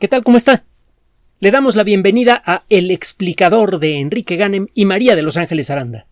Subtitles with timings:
[0.00, 0.24] ¿Qué tal?
[0.24, 0.64] ¿Cómo está?
[1.38, 5.70] Le damos la bienvenida a El explicador de Enrique Ganem y María de Los Ángeles
[5.70, 6.08] Aranda.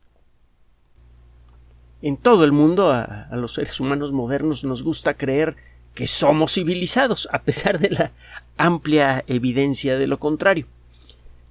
[2.00, 5.56] En todo el mundo, a, a, los seres humanos modernos nos gusta creer
[5.94, 8.12] que somos civilizados, a pesar de la
[8.56, 10.66] amplia evidencia de lo contrario.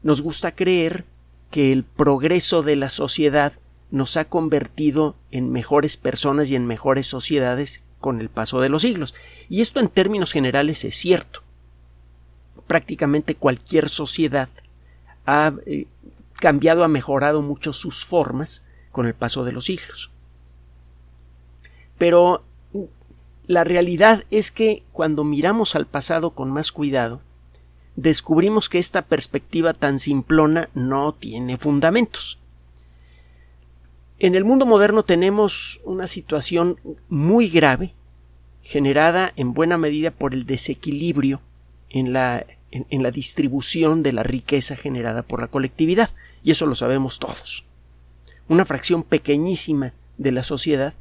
[0.01, 1.03] Nos gusta creer
[1.51, 3.53] que el progreso de la sociedad
[3.91, 8.83] nos ha convertido en mejores personas y en mejores sociedades con el paso de los
[8.83, 9.13] siglos.
[9.49, 11.43] Y esto en términos generales es cierto
[12.71, 14.47] prácticamente cualquier sociedad
[15.25, 15.87] ha eh,
[16.39, 20.09] cambiado, ha mejorado mucho sus formas con el paso de los siglos.
[21.97, 22.45] Pero
[23.45, 27.19] la realidad es que cuando miramos al pasado con más cuidado,
[27.97, 32.39] descubrimos que esta perspectiva tan simplona no tiene fundamentos.
[34.17, 36.79] En el mundo moderno tenemos una situación
[37.09, 37.95] muy grave,
[38.61, 41.41] generada en buena medida por el desequilibrio
[41.89, 46.09] en la en, la distribución de la riqueza generada por la colectividad,
[46.43, 47.65] y eso lo sabemos todos.
[48.47, 50.93] Una fracción pequeñísima de la sociedad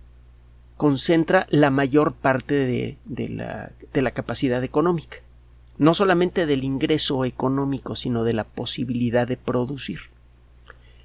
[0.77, 5.19] concentra la mayor parte de, de, la, de, la, capacidad económica,
[5.79, 10.01] no solamente del ingreso económico, sino de la posibilidad de producir.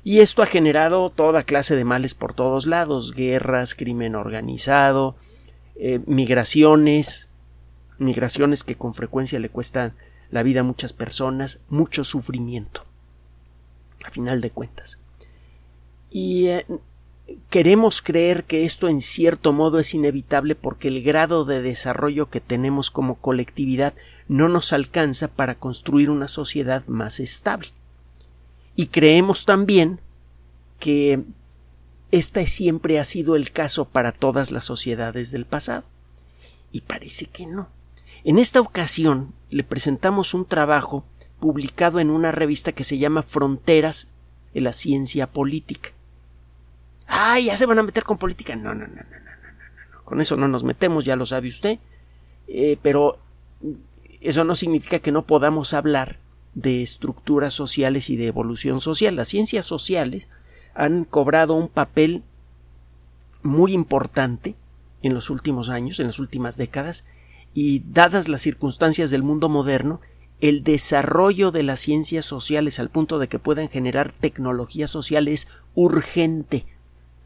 [0.03, 5.15] Y esto ha generado toda clase de males por todos lados, guerras, crimen organizado,
[5.77, 7.27] eh, migraciones,
[7.97, 9.93] migraciones que con frecuencia le cuestan
[10.35, 12.83] la vida a muchas personas, mucho sufrimiento,
[14.05, 14.99] a final de cuentas.
[16.11, 16.65] Y eh,
[17.49, 22.41] queremos creer que esto en cierto modo es inevitable porque el grado de desarrollo que
[22.41, 23.93] tenemos como colectividad
[24.27, 27.69] no nos alcanza para construir una sociedad más estable.
[28.75, 30.01] Y creemos también
[30.79, 31.23] que
[32.11, 35.85] este siempre ha sido el caso para todas las sociedades del pasado.
[36.73, 37.69] Y parece que no.
[38.25, 41.05] En esta ocasión le presentamos un trabajo
[41.39, 44.07] publicado en una revista que se llama Fronteras
[44.51, 45.91] de la Ciencia Política.
[47.05, 47.45] ¡Ay!
[47.45, 48.55] ¿Ya se van a meter con política?
[48.55, 50.03] No, no, no, no, no, no, no.
[50.03, 51.77] Con eso no nos metemos, ya lo sabe usted.
[52.47, 53.19] Eh, pero
[54.21, 56.17] eso no significa que no podamos hablar
[56.55, 59.15] de estructuras sociales y de evolución social.
[59.15, 60.31] Las ciencias sociales
[60.73, 62.23] han cobrado un papel
[63.43, 64.55] muy importante
[65.03, 67.05] en los últimos años, en las últimas décadas,
[67.55, 70.01] y dadas las circunstancias del mundo moderno,
[70.41, 75.47] el desarrollo de las ciencias sociales al punto de que puedan generar tecnología social es
[75.73, 76.65] urgente.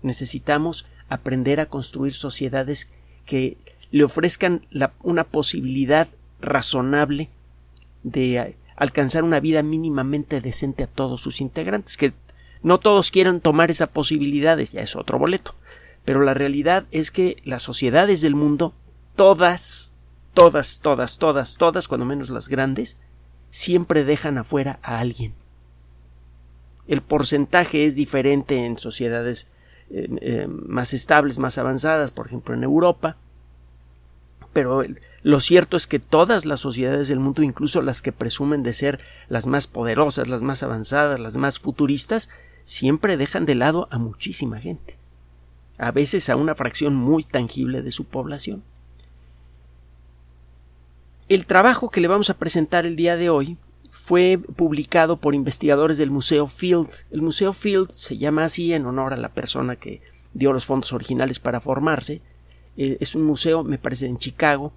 [0.04, 2.92] Necesitamos aprender a construir sociedades
[3.26, 3.58] que
[3.90, 4.68] le ofrezcan
[5.02, 6.08] una posibilidad
[6.40, 7.30] razonable
[8.04, 12.14] de alcanzar una vida mínimamente decente a todos sus integrantes, que
[12.62, 15.56] no todos quieran tomar esa posibilidad, ya es otro boleto.
[16.06, 18.76] Pero la realidad es que las sociedades del mundo,
[19.16, 19.89] todas
[20.40, 22.98] todas, todas, todas, todas, cuando menos las grandes,
[23.50, 25.34] siempre dejan afuera a alguien.
[26.88, 29.48] El porcentaje es diferente en sociedades
[29.90, 33.18] eh, más estables, más avanzadas, por ejemplo en Europa,
[34.54, 34.84] pero
[35.22, 39.00] lo cierto es que todas las sociedades del mundo, incluso las que presumen de ser
[39.28, 42.30] las más poderosas, las más avanzadas, las más futuristas,
[42.64, 44.98] siempre dejan de lado a muchísima gente,
[45.78, 48.64] a veces a una fracción muy tangible de su población.
[51.30, 53.56] El trabajo que le vamos a presentar el día de hoy
[53.92, 56.90] fue publicado por investigadores del Museo Field.
[57.12, 60.02] El Museo Field se llama así en honor a la persona que
[60.34, 62.22] dio los fondos originales para formarse.
[62.78, 64.74] Eh, es un museo, me parece, en Chicago,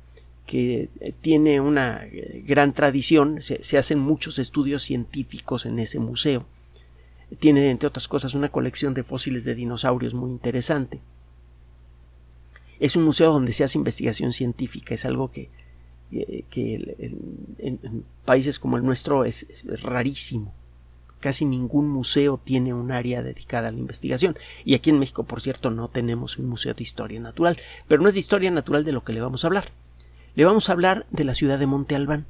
[0.47, 3.41] que eh, tiene una eh, gran tradición.
[3.41, 6.45] Se, se, hacen muchos estudios científicos en ese museo.
[7.39, 11.01] Tiene, entre otras cosas, una colección de fósiles de dinosaurios muy interesante.
[12.79, 14.93] Es un museo donde se hace investigación científica.
[14.93, 15.49] Es algo que
[16.51, 17.25] que
[17.59, 20.55] en, países como el nuestro es, rarísimo.
[21.21, 24.37] Casi ningún museo tiene un área dedicada a la investigación.
[24.65, 27.57] Y aquí en México, por cierto, no tenemos un museo de historia natural.
[27.87, 29.71] Pero no es de historia natural de lo que le vamos a hablar.
[30.35, 32.27] Le vamos a hablar de la ciudad de Monte Albán.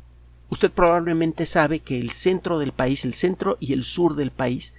[0.51, 4.75] Usted probablemente sabe que el centro del país, el centro y el sur del país,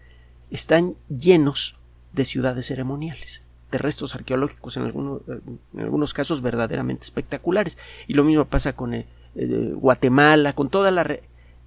[0.51, 1.75] están llenos
[2.11, 3.42] de ciudades ceremoniales
[3.73, 7.77] de restos arqueológicos en, algunos, casos verdaderamente espectaculares.
[8.07, 11.19] Y lo mismo pasa con eh, eh, Guatemala, con toda la,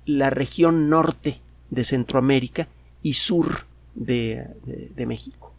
[0.07, 2.69] la, región norte de Centroamérica
[3.03, 4.47] y sur de,
[4.95, 5.53] de, México.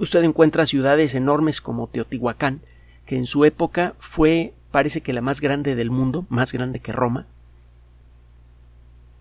[0.00, 2.62] Usted encuentra ciudades enormes como Teotihuacán,
[3.04, 6.92] que en su época fue, parece que la más grande del mundo, más grande que
[6.92, 7.26] Roma,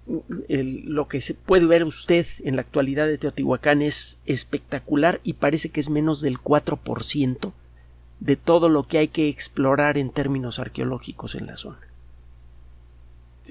[0.05, 5.69] lo que se puede ver usted en la actualidad de Teotihuacán es espectacular y parece
[5.69, 7.53] que es menos del 4%
[8.19, 11.79] de todo lo que hay que explorar en términos arqueológicos en la zona.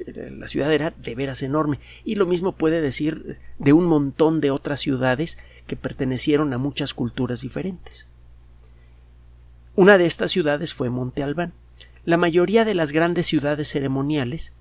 [0.07, 1.79] La ciudad era de veras enorme.
[2.05, 6.95] Y lo mismo puede decir de un montón de otras ciudades que pertenecieron a muchas
[6.95, 8.09] culturas diferentes.
[9.77, 11.53] Una de estas ciudades fue Monte Albán.
[12.05, 14.55] La mayoría de las grandes ciudades ceremoniales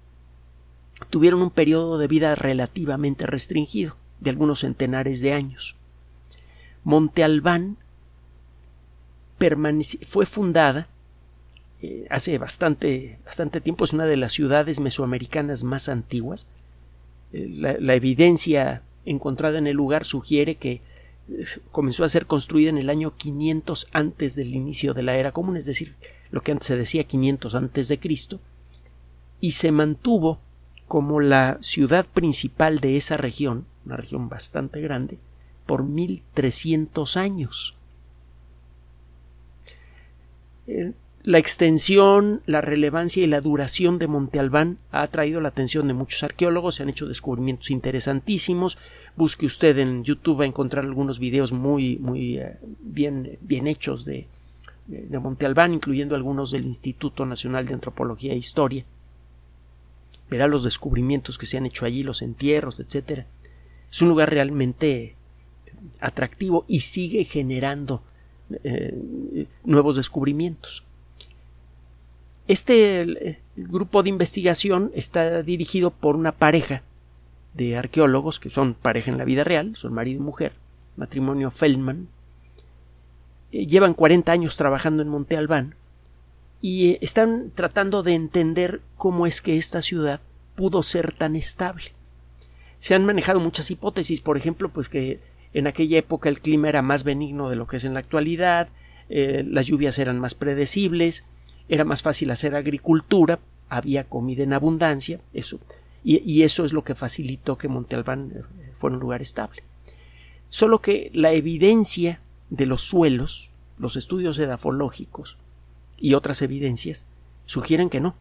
[1.09, 5.75] tuvieron un periodo de vida relativamente restringido, de algunos centenares de años.
[6.83, 7.77] Monte Albán
[10.03, 10.87] fue fundada
[11.81, 16.45] eh, hace bastante, bastante tiempo, es una de las ciudades mesoamericanas más antiguas.
[17.33, 20.81] Eh, la, evidencia encontrada en el lugar sugiere que
[21.29, 25.31] eh, comenzó a ser construida en el año 500 antes del inicio de la era
[25.31, 25.95] común, es decir,
[26.29, 28.39] lo que antes se decía 500 antes de Cristo,
[29.39, 30.39] y se mantuvo
[30.91, 35.19] como la ciudad principal de esa región, una región bastante grande,
[35.65, 37.77] por 1300 años.
[41.23, 45.93] La extensión, la relevancia y la duración de Monte Albán ha atraído la atención de
[45.93, 48.77] muchos arqueólogos, se han hecho descubrimientos interesantísimos.
[49.15, 54.27] Busque usted en YouTube a encontrar algunos videos muy, muy eh, bien, bien hechos de,
[54.87, 58.83] de Monte Albán, incluyendo algunos del Instituto Nacional de Antropología e Historia.
[60.31, 63.27] Verá los descubrimientos que se han hecho allí, los entierros, etcétera.
[63.91, 65.17] Es un lugar realmente
[65.99, 68.01] atractivo y sigue generando
[68.63, 68.95] eh,
[69.65, 70.85] nuevos descubrimientos.
[72.47, 76.81] Este grupo de investigación está dirigido por una pareja
[77.53, 80.53] de arqueólogos que son pareja en la vida real, son marido y mujer,
[80.95, 82.07] matrimonio Feldman.
[83.51, 85.75] Eh, llevan 40 años trabajando en Monte Albán
[86.61, 90.21] y están tratando de entender cómo es que esta ciudad
[90.55, 91.85] pudo ser tan estable.
[92.77, 95.19] Se han manejado muchas hipótesis, por ejemplo, pues que
[95.53, 98.69] en aquella época el clima era más benigno de lo que es en la actualidad,
[99.09, 101.25] eh, las lluvias eran más predecibles,
[101.67, 105.59] era más fácil hacer agricultura, había comida en abundancia, eso,
[106.03, 109.63] y, eso es lo que facilitó que Monte Albán eh, fuera un lugar estable.
[110.49, 112.19] Solo que la evidencia
[112.49, 115.37] de los suelos, los estudios edafológicos
[116.01, 117.05] y otras evidencias
[117.45, 118.15] sugieren que no,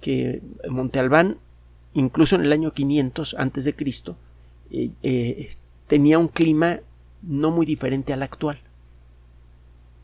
[0.00, 1.38] que Monte Albán,
[1.94, 4.16] incluso en el año 500 antes de Cristo,
[4.70, 5.50] eh, eh,
[5.86, 6.80] tenía un clima
[7.22, 8.60] no muy diferente al actual.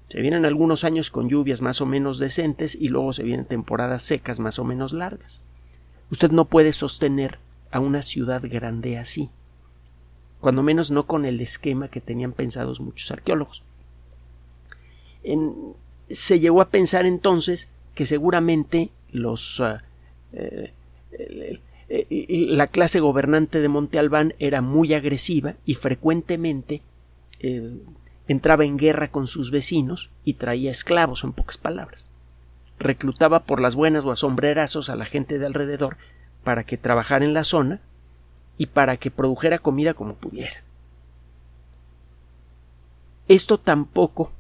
[0.08, 4.02] Se vienen algunos años con lluvias más o menos decentes y luego se vienen temporadas
[4.02, 5.42] secas más o menos largas.
[6.10, 7.38] Usted no puede sostener
[7.70, 9.30] a una ciudad grande así,
[10.40, 13.62] cuando menos no con el esquema que tenían pensados muchos arqueólogos.
[16.12, 19.82] Se llegó a pensar entonces que seguramente los ah,
[20.32, 20.72] eh,
[22.18, 26.80] la clase gobernante de Monte Albán era muy agresiva y frecuentemente
[27.40, 27.76] eh,
[28.28, 32.10] entraba en guerra con sus vecinos y traía esclavos, en pocas palabras.
[32.78, 35.98] Reclutaba por las buenas o a sombrerazos a la gente de alrededor
[36.44, 37.80] para que trabajara en la zona
[38.56, 40.62] y para que produjera comida como pudiera.
[43.28, 44.32] Esto tampoco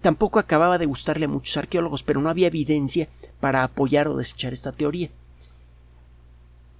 [0.00, 3.08] tampoco acababa de gustarle a muchos arqueólogos, pero no había evidencia
[3.40, 5.10] para apoyar o desechar esta teoría.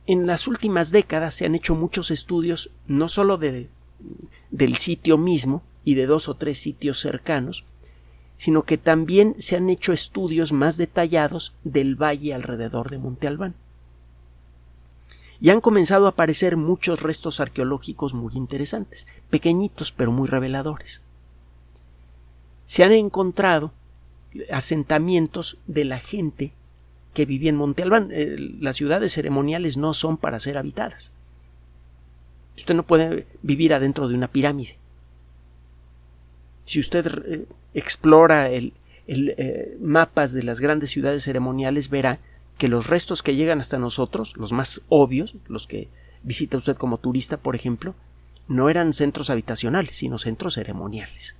[0.07, 3.69] En las últimas décadas se han hecho muchos estudios no solo de
[4.51, 7.65] del sitio mismo y de dos o tres sitios cercanos,
[8.37, 13.55] sino que también se han hecho estudios más detallados del valle alrededor de Monte Albán.
[15.41, 21.03] Y han comenzado a aparecer muchos restos arqueológicos muy interesantes, pequeñitos pero muy reveladores.
[22.69, 23.73] Se han encontrado
[24.53, 26.53] asentamientos de la gente
[27.15, 28.11] que vivía en Monte Albán.
[28.13, 31.13] Eh, las ciudades ceremoniales no son para ser habitadas.
[32.59, 34.77] Usted no puede vivir adentro de una pirámide.
[36.67, 38.75] Si usted eh, explora el,
[39.07, 42.19] eh, mapas de las grandes ciudades ceremoniales, verá
[42.59, 45.89] que los restos que llegan hasta nosotros, los más obvios, los que
[46.23, 47.95] visita usted como turista, por ejemplo,
[48.47, 51.35] no eran centros habitacionales, sino centros ceremoniales,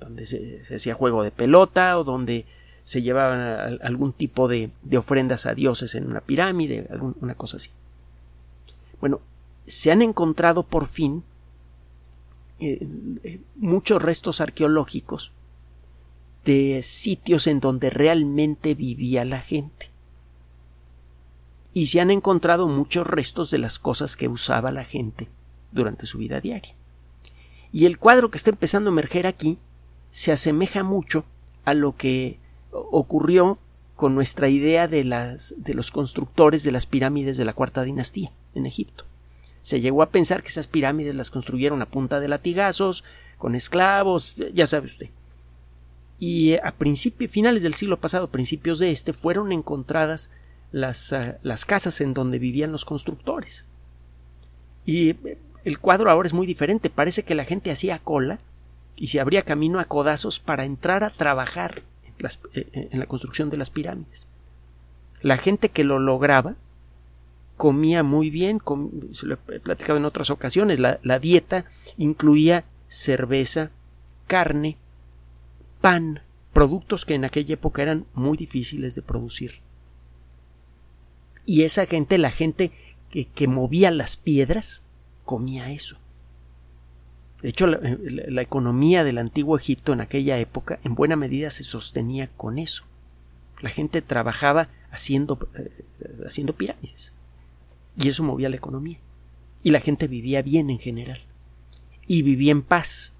[0.00, 2.46] donde se, hacía juego de pelota o donde
[2.82, 7.70] se llevaban algún tipo de, ofrendas a dioses en una pirámide, alguna cosa así.
[9.00, 9.20] Bueno,
[9.66, 11.24] se han encontrado por fin
[12.60, 12.86] eh,
[13.22, 15.32] eh, muchos restos arqueológicos
[16.44, 19.90] de sitios en donde realmente vivía la gente.
[21.72, 25.28] Y se han encontrado muchos restos de las cosas que usaba la gente
[25.72, 26.74] durante su vida diaria.
[27.72, 29.58] Y el cuadro que está empezando a emerger aquí
[30.14, 31.24] se asemeja mucho
[31.64, 32.38] a lo que
[32.70, 33.58] ocurrió
[33.96, 38.30] con nuestra idea de, las, de los constructores de las pirámides de la cuarta dinastía
[38.54, 39.06] en Egipto.
[39.62, 43.02] Se llegó a pensar que esas pirámides las construyeron a punta de latigazos,
[43.38, 45.10] con esclavos, ya sabe usted.
[46.20, 50.30] y a principios, finales del siglo pasado, principios de este, fueron encontradas
[50.70, 53.66] las, uh, las casas en donde vivían los constructores.
[54.86, 55.16] Y
[55.64, 56.88] el cuadro ahora es muy diferente.
[56.88, 58.38] Parece que la gente hacía cola
[58.96, 63.50] y se abría camino a codazos para entrar a trabajar en, las, en la construcción
[63.50, 64.28] de las pirámides.
[65.20, 66.56] La gente que lo lograba
[67.56, 68.60] comía muy bien,
[69.12, 73.70] se lo he platicado en otras ocasiones, la, dieta incluía cerveza,
[74.26, 74.76] carne,
[75.80, 76.20] pan,
[76.52, 79.60] productos que en aquella época eran muy difíciles de producir.
[81.46, 82.72] Y esa gente, la gente
[83.34, 84.82] que movía las piedras,
[85.24, 85.96] comía eso.
[87.44, 91.62] De hecho, la, la, economía del antiguo Egipto en aquella época en buena medida se
[91.62, 92.84] sostenía con eso.
[93.60, 95.70] La gente trabajaba haciendo, eh,
[96.26, 97.12] haciendo pirámides.
[97.98, 98.96] Y eso movía la economía.
[99.62, 101.20] Y la gente vivía bien en general.
[102.06, 103.12] Y vivía en paz.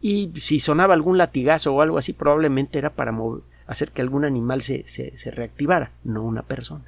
[0.00, 3.12] Y si sonaba algún latigazo o algo así, probablemente era para
[3.66, 6.84] hacer que algún animal se, se reactivara, no una persona.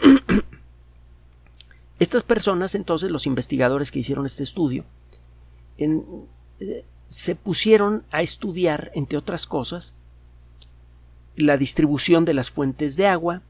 [1.98, 4.84] Estas personas, entonces, los investigadores que hicieron este estudio,
[7.08, 9.94] se pusieron a estudiar, entre otras cosas,
[11.36, 13.42] la distribución de las fuentes de agua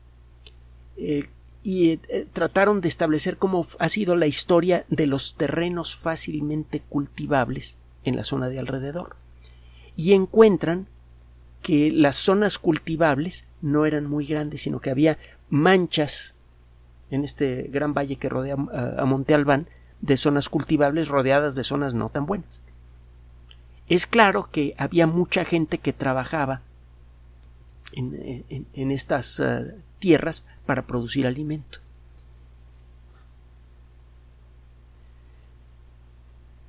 [0.97, 1.29] eh,
[1.63, 7.77] y eh, trataron de establecer cómo ha sido la historia de los terrenos fácilmente cultivables
[8.05, 9.17] en la zona de alrededor.
[9.95, 10.87] Y encuentran
[11.63, 15.19] que las zonas cultivables no eran muy grandes, sino que había
[15.51, 16.35] manchas
[17.11, 19.67] en este gran valle que rodea a Monte Albán
[20.01, 22.63] de zonas cultivables rodeadas de zonas no tan buenas.
[23.89, 26.63] Es claro que había mucha gente que trabajaba
[27.93, 31.81] en, estas uh, tierras para producir alimento.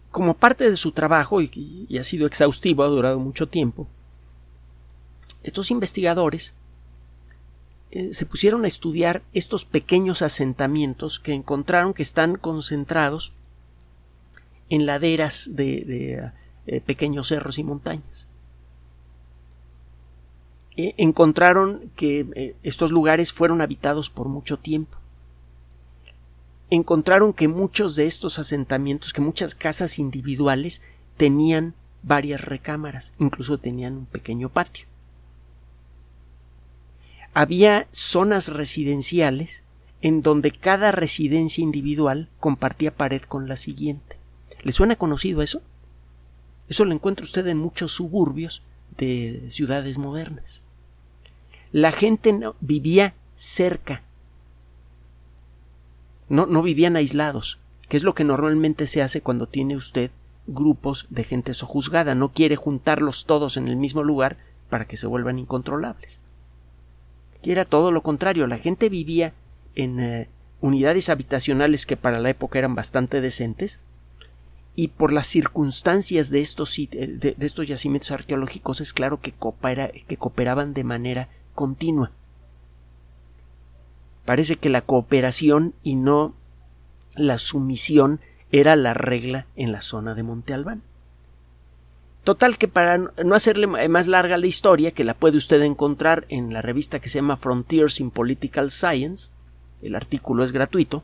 [0.10, 3.88] Como parte de su trabajo, y, y ha sido exhaustivo, ha durado mucho tiempo,
[5.44, 6.54] estos investigadores
[7.92, 13.34] eh, se pusieron a estudiar estos pequeños asentamientos que encontraron que están concentrados
[14.70, 16.32] en laderas de,
[16.66, 18.28] eh, pequeños cerros y montañas.
[20.78, 24.98] Eh, encontraron que eh, estos lugares fueron habitados por mucho tiempo.
[26.70, 30.82] Encontraron que muchos de estos asentamientos, que muchas casas individuales
[31.18, 34.91] tenían varias recámaras, incluso tenían un pequeño patio
[37.34, 39.64] había zonas residenciales
[40.02, 44.18] en donde cada residencia individual compartía pared con la siguiente.
[44.64, 45.62] ¿Le suena conocido eso?
[46.68, 48.64] Eso lo encuentra usted en muchos suburbios
[48.98, 50.64] de ciudades modernas.
[51.72, 54.04] La gente no, vivía cerca.
[56.30, 60.12] No, no vivían aislados, que es lo que normalmente se hace cuando tiene usted
[60.48, 62.16] grupos de gente sojuzgada.
[62.16, 64.38] No quiere juntarlos todos en el mismo lugar
[64.70, 66.20] para que se vuelvan incontrolables
[67.42, 68.48] que era todo lo contrario.
[68.48, 69.34] La gente vivía
[69.76, 70.30] en eh,
[70.60, 73.80] unidades habitacionales que para la época eran bastante decentes
[74.76, 79.34] y por las circunstancias de estos, de, de estos yacimientos arqueológicos es claro que,
[80.08, 82.12] que cooperaban de manera continua.
[84.26, 86.34] Parece que la cooperación y no
[87.16, 88.20] la sumisión
[88.52, 90.84] era la regla en la zona de Monte Albán.
[92.24, 96.54] Total que para no hacerle más larga la historia, que la puede usted encontrar en
[96.54, 99.32] la revista que se llama Frontiers in Political Science,
[99.82, 101.04] el artículo es gratuito,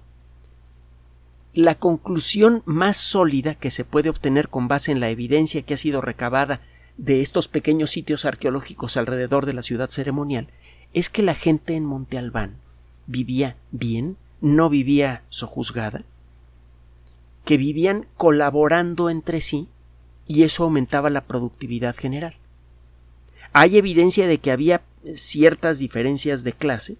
[1.54, 5.78] la conclusión más sólida que se puede obtener con base en la evidencia que ha
[5.78, 6.62] sido recabada
[6.98, 10.50] de estos pequeños sitios arqueológicos alrededor de la ciudad ceremonial
[10.94, 12.58] es que la gente en Monte Albán
[13.08, 16.04] vivía bien, no vivía sojuzgada,
[17.44, 19.68] que vivían colaborando entre sí
[20.28, 22.36] y eso aumentaba la productividad general.
[23.54, 24.82] Hay evidencia de que había
[25.16, 26.98] ciertas diferencias de clase,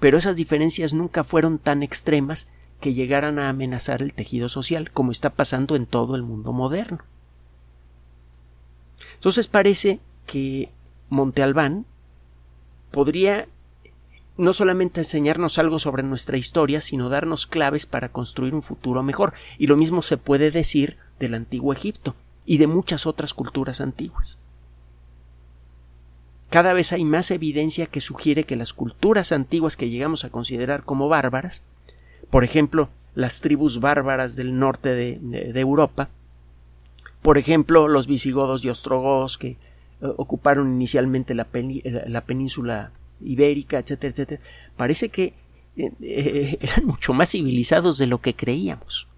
[0.00, 2.48] pero esas diferencias nunca fueron tan extremas
[2.80, 7.00] que llegaran a amenazar el tejido social, como está pasando en todo el mundo moderno.
[9.14, 10.70] Entonces parece que
[11.08, 11.86] Monte Albán
[12.92, 13.48] podría
[14.38, 19.34] no solamente enseñarnos algo sobre nuestra historia, sino darnos claves para construir un futuro mejor.
[19.58, 22.14] Y lo mismo se puede decir del antiguo Egipto
[22.46, 24.38] y de muchas otras culturas antiguas.
[26.50, 30.82] Cada vez hay más evidencia que sugiere que las culturas antiguas que llegamos a considerar
[30.84, 31.62] como bárbaras,
[32.30, 36.08] por ejemplo, las tribus bárbaras del norte de, de, Europa,
[37.20, 39.56] por ejemplo, los visigodos y ostrogodos que
[40.00, 41.48] uh, ocuparon inicialmente la,
[42.06, 44.42] la, península ibérica, etcétera, etcétera,
[44.76, 45.34] parece que
[45.76, 49.08] eh, eh, eran mucho más civilizados de lo que creíamos.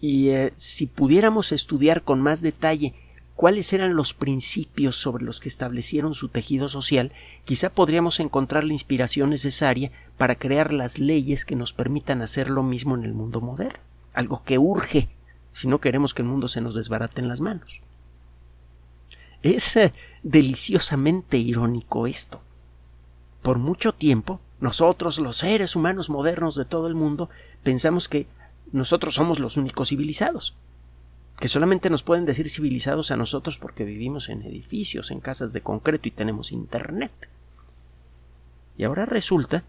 [0.00, 2.94] Y eh, si pudiéramos estudiar con más detalle
[3.34, 7.12] cuáles eran los principios sobre los que establecieron su tejido social,
[7.44, 12.62] quizá podríamos encontrar la inspiración necesaria para crear las leyes que nos permitan hacer lo
[12.62, 13.80] mismo en el mundo moderno,
[14.12, 15.08] algo que urge
[15.52, 17.80] si no queremos que el mundo se nos desbarate en las manos.
[19.44, 19.78] Es
[20.24, 22.40] deliciosamente irónico esto.
[23.42, 27.28] Por mucho tiempo, nosotros, los seres humanos modernos de todo el mundo,
[27.62, 28.26] pensamos que
[28.72, 30.56] nosotros somos los únicos civilizados
[31.38, 35.60] que solamente nos pueden decir civilizados a nosotros porque vivimos en edificios, en casas de
[35.60, 37.12] concreto y tenemos Internet.
[38.76, 39.64] Y ahora resulta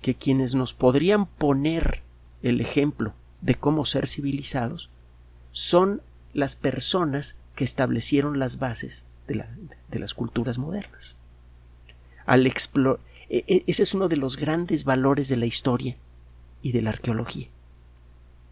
[0.00, 2.02] que quienes nos podrían poner
[2.42, 4.90] el ejemplo de cómo ser civilizados
[5.50, 6.02] son
[6.34, 11.16] las personas que establecieron las bases de, las culturas modernas.
[12.26, 12.52] Al e,
[13.30, 15.96] e, ese es uno de los grandes valores de la historia
[16.62, 17.48] y de la arqueología.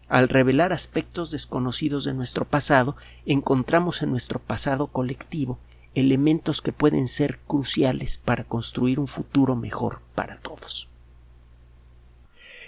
[0.07, 5.59] Al revelar aspectos desconocidos de nuestro pasado, encontramos en nuestro pasado colectivo
[5.95, 10.87] elementos que pueden ser cruciales para construir un futuro mejor para todos.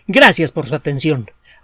[0.07, 1.29] Gracias por su atención.